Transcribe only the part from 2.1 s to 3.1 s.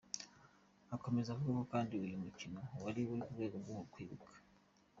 mukino wari